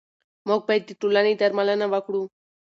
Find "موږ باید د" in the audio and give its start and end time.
0.47-0.91